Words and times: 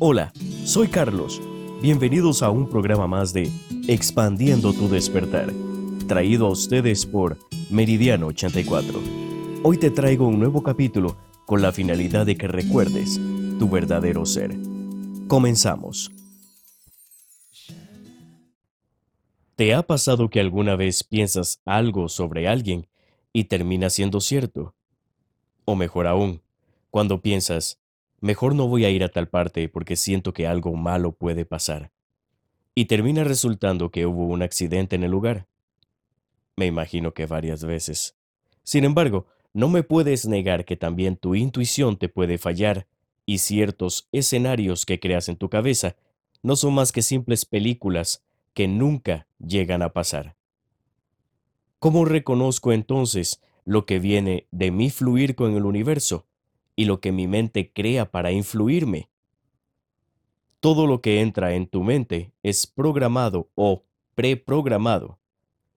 Hola, 0.00 0.32
soy 0.64 0.86
Carlos. 0.86 1.42
Bienvenidos 1.82 2.44
a 2.44 2.50
un 2.50 2.70
programa 2.70 3.08
más 3.08 3.32
de 3.32 3.50
Expandiendo 3.88 4.72
tu 4.72 4.88
despertar, 4.88 5.52
traído 6.06 6.46
a 6.46 6.50
ustedes 6.50 7.04
por 7.04 7.36
Meridiano 7.68 8.28
84. 8.28 9.00
Hoy 9.64 9.76
te 9.76 9.90
traigo 9.90 10.28
un 10.28 10.38
nuevo 10.38 10.62
capítulo 10.62 11.16
con 11.46 11.62
la 11.62 11.72
finalidad 11.72 12.26
de 12.26 12.36
que 12.36 12.46
recuerdes 12.46 13.20
tu 13.58 13.68
verdadero 13.68 14.24
ser. 14.24 14.54
Comenzamos. 15.26 16.12
¿Te 19.56 19.74
ha 19.74 19.82
pasado 19.82 20.30
que 20.30 20.38
alguna 20.38 20.76
vez 20.76 21.02
piensas 21.02 21.60
algo 21.64 22.08
sobre 22.08 22.46
alguien 22.46 22.86
y 23.32 23.44
termina 23.44 23.90
siendo 23.90 24.20
cierto? 24.20 24.76
O 25.64 25.74
mejor 25.74 26.06
aún, 26.06 26.40
cuando 26.90 27.20
piensas, 27.20 27.80
mejor 28.20 28.54
no 28.54 28.66
voy 28.68 28.84
a 28.84 28.90
ir 28.90 29.04
a 29.04 29.08
tal 29.08 29.28
parte 29.28 29.68
porque 29.68 29.96
siento 29.96 30.32
que 30.32 30.46
algo 30.46 30.74
malo 30.74 31.12
puede 31.12 31.44
pasar. 31.44 31.90
Y 32.74 32.86
termina 32.86 33.24
resultando 33.24 33.90
que 33.90 34.06
hubo 34.06 34.26
un 34.26 34.42
accidente 34.42 34.96
en 34.96 35.04
el 35.04 35.10
lugar. 35.10 35.46
Me 36.56 36.66
imagino 36.66 37.14
que 37.14 37.26
varias 37.26 37.64
veces. 37.64 38.16
Sin 38.62 38.84
embargo, 38.84 39.26
no 39.52 39.68
me 39.68 39.82
puedes 39.82 40.26
negar 40.26 40.64
que 40.64 40.76
también 40.76 41.16
tu 41.16 41.34
intuición 41.34 41.96
te 41.96 42.08
puede 42.08 42.38
fallar 42.38 42.86
y 43.26 43.38
ciertos 43.38 44.08
escenarios 44.12 44.86
que 44.86 45.00
creas 45.00 45.28
en 45.28 45.36
tu 45.36 45.48
cabeza 45.48 45.96
no 46.42 46.56
son 46.56 46.74
más 46.74 46.92
que 46.92 47.02
simples 47.02 47.44
películas 47.44 48.24
que 48.54 48.68
nunca 48.68 49.26
llegan 49.38 49.82
a 49.82 49.92
pasar. 49.92 50.36
¿Cómo 51.78 52.04
reconozco 52.04 52.72
entonces 52.72 53.42
lo 53.64 53.86
que 53.86 53.98
viene 53.98 54.46
de 54.50 54.70
mi 54.70 54.90
fluir 54.90 55.34
con 55.34 55.54
el 55.54 55.64
universo 55.64 56.26
y 56.78 56.84
lo 56.84 57.00
que 57.00 57.10
mi 57.10 57.26
mente 57.26 57.72
crea 57.72 58.08
para 58.08 58.30
influirme. 58.30 59.08
Todo 60.60 60.86
lo 60.86 61.00
que 61.00 61.20
entra 61.20 61.56
en 61.56 61.66
tu 61.66 61.82
mente 61.82 62.30
es 62.44 62.68
programado 62.68 63.50
o 63.56 63.82
preprogramado. 64.14 65.18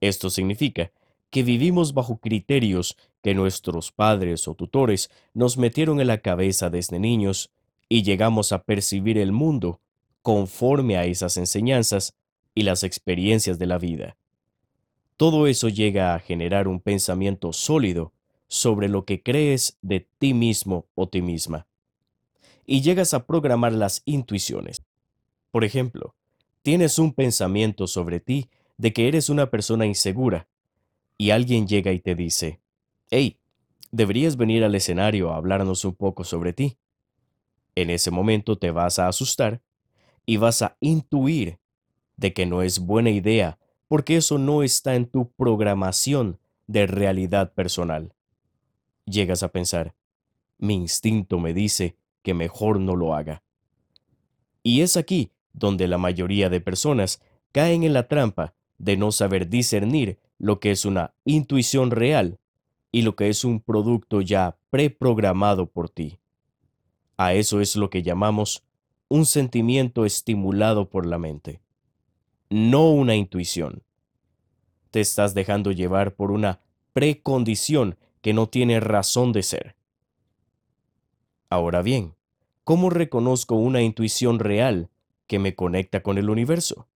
Esto 0.00 0.30
significa 0.30 0.92
que 1.30 1.42
vivimos 1.42 1.92
bajo 1.92 2.18
criterios 2.18 2.96
que 3.20 3.34
nuestros 3.34 3.90
padres 3.90 4.46
o 4.46 4.54
tutores 4.54 5.10
nos 5.34 5.58
metieron 5.58 6.00
en 6.00 6.06
la 6.06 6.18
cabeza 6.18 6.70
desde 6.70 7.00
niños 7.00 7.50
y 7.88 8.04
llegamos 8.04 8.52
a 8.52 8.62
percibir 8.62 9.18
el 9.18 9.32
mundo 9.32 9.80
conforme 10.22 10.98
a 10.98 11.04
esas 11.04 11.36
enseñanzas 11.36 12.14
y 12.54 12.62
las 12.62 12.84
experiencias 12.84 13.58
de 13.58 13.66
la 13.66 13.78
vida. 13.78 14.16
Todo 15.16 15.48
eso 15.48 15.68
llega 15.68 16.14
a 16.14 16.20
generar 16.20 16.68
un 16.68 16.78
pensamiento 16.78 17.52
sólido 17.52 18.12
sobre 18.52 18.90
lo 18.90 19.06
que 19.06 19.22
crees 19.22 19.78
de 19.80 20.06
ti 20.18 20.34
mismo 20.34 20.86
o 20.94 21.08
ti 21.08 21.22
misma. 21.22 21.66
Y 22.66 22.82
llegas 22.82 23.14
a 23.14 23.24
programar 23.24 23.72
las 23.72 24.02
intuiciones. 24.04 24.84
Por 25.50 25.64
ejemplo, 25.64 26.14
tienes 26.60 26.98
un 26.98 27.14
pensamiento 27.14 27.86
sobre 27.86 28.20
ti 28.20 28.50
de 28.76 28.92
que 28.92 29.08
eres 29.08 29.30
una 29.30 29.48
persona 29.48 29.86
insegura 29.86 30.48
y 31.16 31.30
alguien 31.30 31.66
llega 31.66 31.92
y 31.92 32.00
te 32.00 32.14
dice, 32.14 32.60
hey, 33.10 33.38
deberías 33.90 34.36
venir 34.36 34.64
al 34.64 34.74
escenario 34.74 35.32
a 35.32 35.36
hablarnos 35.36 35.86
un 35.86 35.94
poco 35.94 36.22
sobre 36.22 36.52
ti. 36.52 36.76
En 37.74 37.88
ese 37.88 38.10
momento 38.10 38.58
te 38.58 38.70
vas 38.70 38.98
a 38.98 39.08
asustar 39.08 39.62
y 40.26 40.36
vas 40.36 40.60
a 40.60 40.76
intuir 40.80 41.58
de 42.18 42.34
que 42.34 42.44
no 42.44 42.60
es 42.60 42.80
buena 42.80 43.08
idea 43.08 43.58
porque 43.88 44.18
eso 44.18 44.36
no 44.36 44.62
está 44.62 44.94
en 44.94 45.06
tu 45.06 45.32
programación 45.32 46.38
de 46.66 46.86
realidad 46.86 47.54
personal 47.54 48.12
llegas 49.06 49.42
a 49.42 49.48
pensar, 49.48 49.94
mi 50.58 50.74
instinto 50.74 51.38
me 51.38 51.52
dice 51.52 51.96
que 52.22 52.34
mejor 52.34 52.80
no 52.80 52.96
lo 52.96 53.14
haga. 53.14 53.42
Y 54.62 54.82
es 54.82 54.96
aquí 54.96 55.32
donde 55.52 55.88
la 55.88 55.98
mayoría 55.98 56.48
de 56.48 56.60
personas 56.60 57.20
caen 57.52 57.82
en 57.82 57.92
la 57.92 58.08
trampa 58.08 58.54
de 58.78 58.96
no 58.96 59.12
saber 59.12 59.48
discernir 59.48 60.18
lo 60.38 60.60
que 60.60 60.70
es 60.70 60.84
una 60.84 61.14
intuición 61.24 61.90
real 61.90 62.38
y 62.90 63.02
lo 63.02 63.16
que 63.16 63.28
es 63.28 63.44
un 63.44 63.60
producto 63.60 64.20
ya 64.20 64.56
preprogramado 64.70 65.66
por 65.66 65.88
ti. 65.88 66.18
A 67.16 67.34
eso 67.34 67.60
es 67.60 67.76
lo 67.76 67.90
que 67.90 68.02
llamamos 68.02 68.64
un 69.08 69.26
sentimiento 69.26 70.04
estimulado 70.04 70.88
por 70.88 71.06
la 71.06 71.18
mente, 71.18 71.60
no 72.50 72.90
una 72.90 73.14
intuición. 73.14 73.82
Te 74.90 75.00
estás 75.00 75.34
dejando 75.34 75.72
llevar 75.72 76.14
por 76.14 76.30
una 76.30 76.60
precondición 76.92 77.96
que 78.22 78.32
no 78.32 78.48
tiene 78.48 78.80
razón 78.80 79.32
de 79.32 79.42
ser. 79.42 79.76
Ahora 81.50 81.82
bien, 81.82 82.14
¿cómo 82.64 82.88
reconozco 82.88 83.56
una 83.56 83.82
intuición 83.82 84.38
real 84.38 84.88
que 85.26 85.38
me 85.38 85.54
conecta 85.54 86.02
con 86.02 86.16
el 86.16 86.30
universo? 86.30 86.86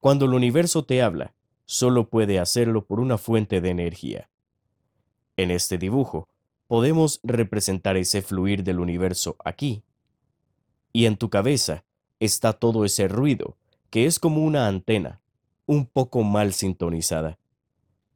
Cuando 0.00 0.26
el 0.26 0.34
universo 0.34 0.84
te 0.84 1.00
habla, 1.00 1.34
solo 1.64 2.10
puede 2.10 2.38
hacerlo 2.38 2.84
por 2.84 3.00
una 3.00 3.16
fuente 3.16 3.60
de 3.60 3.70
energía. 3.70 4.28
En 5.36 5.50
este 5.50 5.78
dibujo, 5.78 6.28
podemos 6.66 7.20
representar 7.22 7.96
ese 7.96 8.20
fluir 8.20 8.64
del 8.64 8.80
universo 8.80 9.36
aquí. 9.44 9.84
Y 10.92 11.06
en 11.06 11.16
tu 11.16 11.30
cabeza 11.30 11.84
está 12.20 12.52
todo 12.52 12.84
ese 12.84 13.08
ruido, 13.08 13.56
que 13.90 14.06
es 14.06 14.18
como 14.18 14.44
una 14.44 14.66
antena, 14.66 15.20
un 15.66 15.86
poco 15.86 16.22
mal 16.22 16.52
sintonizada 16.52 17.38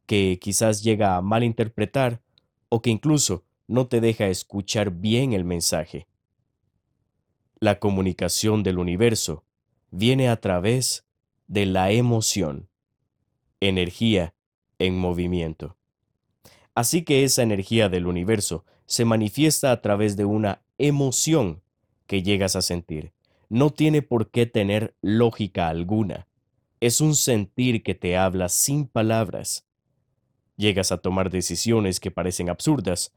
que 0.09 0.39
quizás 0.41 0.83
llega 0.83 1.17
a 1.17 1.21
malinterpretar 1.21 2.23
o 2.71 2.81
que 2.81 2.89
incluso 2.89 3.45
no 3.67 3.89
te 3.89 4.01
deja 4.01 4.29
escuchar 4.29 4.91
bien 4.91 5.35
el 5.35 5.45
mensaje. 5.45 6.09
La 7.61 7.79
comunicación 7.79 8.63
del 8.63 8.79
universo 8.79 9.45
viene 9.91 10.31
a 10.31 10.41
través 10.41 11.05
de 11.47 11.67
la 11.67 11.93
emoción, 11.93 12.71
energía 13.61 14.35
en 14.79 14.99
movimiento. 14.99 15.77
Así 16.75 17.03
que 17.03 17.25
esa 17.25 17.43
energía 17.43 17.91
del 17.91 18.07
universo 18.07 18.65
se 18.87 19.05
manifiesta 19.05 19.73
a 19.73 19.83
través 19.83 20.17
de 20.17 20.25
una 20.25 20.63
emoción 20.79 21.61
que 22.07 22.23
llegas 22.23 22.57
a 22.57 22.63
sentir. 22.63 23.13
No 23.51 23.69
tiene 23.69 24.01
por 24.01 24.31
qué 24.31 24.47
tener 24.47 24.95
lógica 25.03 25.69
alguna. 25.69 26.29
Es 26.81 27.03
un 27.03 27.15
sentir 27.15 27.83
que 27.83 27.95
te 27.95 28.17
habla 28.17 28.49
sin 28.49 28.87
palabras 28.87 29.68
Llegas 30.59 30.91
a 30.91 30.99
tomar 30.99 31.31
decisiones 31.31 32.01
que 32.01 32.11
parecen 32.11 32.51
absurdas, 32.51 33.15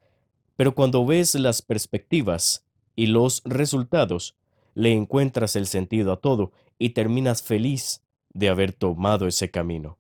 pero 0.56 0.76
cuando 0.76 1.04
ves 1.08 1.34
las 1.34 1.64
perspectivas 1.64 2.64
y 2.96 3.08
los 3.08 3.42
resultados, 3.46 4.38
le 4.76 4.94
encuentras 4.94 5.56
el 5.56 5.66
sentido 5.66 6.14
a 6.14 6.22
todo 6.22 6.52
y 6.78 6.92
terminas 6.92 7.42
feliz 7.42 8.04
de 8.32 8.48
haber 8.48 8.74
tomado 8.74 9.26
ese 9.26 9.50
camino. 9.50 9.98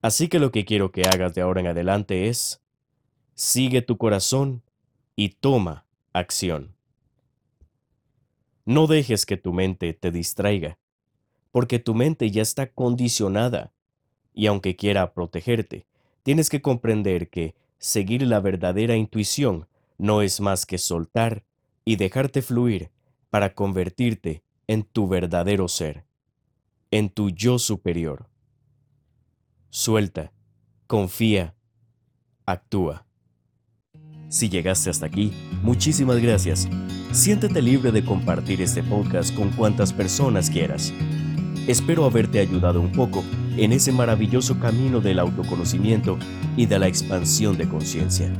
Así 0.00 0.28
que 0.28 0.38
lo 0.38 0.50
que 0.50 0.64
quiero 0.64 0.92
que 0.92 1.02
hagas 1.02 1.34
de 1.34 1.42
ahora 1.42 1.60
en 1.60 1.66
adelante 1.66 2.30
es, 2.30 2.62
sigue 3.34 3.82
tu 3.82 3.98
corazón 3.98 4.62
y 5.14 5.28
toma 5.28 5.84
acción. 6.14 6.74
No 8.64 8.86
dejes 8.86 9.26
que 9.26 9.36
tu 9.36 9.52
mente 9.52 9.92
te 9.92 10.10
distraiga, 10.10 10.78
porque 11.50 11.78
tu 11.78 11.94
mente 11.94 12.30
ya 12.30 12.40
está 12.40 12.72
condicionada 12.72 13.74
y 14.34 14.46
aunque 14.46 14.76
quiera 14.76 15.12
protegerte, 15.12 15.86
tienes 16.22 16.48
que 16.48 16.62
comprender 16.62 17.28
que 17.28 17.54
seguir 17.78 18.22
la 18.22 18.40
verdadera 18.40 18.96
intuición 18.96 19.68
no 19.98 20.22
es 20.22 20.40
más 20.40 20.66
que 20.66 20.78
soltar 20.78 21.44
y 21.84 21.96
dejarte 21.96 22.42
fluir 22.42 22.90
para 23.30 23.54
convertirte 23.54 24.42
en 24.66 24.84
tu 24.84 25.08
verdadero 25.08 25.68
ser, 25.68 26.04
en 26.90 27.10
tu 27.10 27.30
yo 27.30 27.58
superior. 27.58 28.28
Suelta, 29.70 30.32
confía, 30.86 31.54
actúa. 32.46 33.06
Si 34.28 34.48
llegaste 34.48 34.90
hasta 34.90 35.06
aquí, 35.06 35.32
muchísimas 35.62 36.18
gracias. 36.18 36.68
Siéntete 37.12 37.60
libre 37.60 37.92
de 37.92 38.04
compartir 38.04 38.62
este 38.62 38.82
podcast 38.82 39.34
con 39.34 39.50
cuantas 39.50 39.92
personas 39.92 40.48
quieras. 40.48 40.92
Espero 41.66 42.04
haberte 42.04 42.40
ayudado 42.40 42.80
un 42.80 42.90
poco 42.90 43.22
en 43.56 43.72
ese 43.72 43.92
maravilloso 43.92 44.58
camino 44.58 45.00
del 45.00 45.20
autoconocimiento 45.20 46.18
y 46.56 46.66
de 46.66 46.78
la 46.78 46.88
expansión 46.88 47.56
de 47.56 47.68
conciencia. 47.68 48.32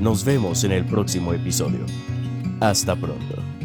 Nos 0.00 0.24
vemos 0.24 0.64
en 0.64 0.72
el 0.72 0.86
próximo 0.86 1.34
episodio. 1.34 1.84
Hasta 2.60 2.96
pronto. 2.96 3.55